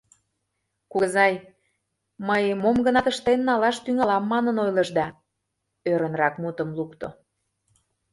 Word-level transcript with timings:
—Кугызай, 0.91 1.33
мый 2.27 2.43
мом-гынат 2.63 3.05
ыштен 3.11 3.39
налаш 3.49 3.75
тӱҥалам 3.85 4.23
манын 4.31 4.55
ойлышда,— 4.63 5.07
ӧрынрак 5.91 6.35
мутым 6.43 6.69
лукто. 6.77 7.07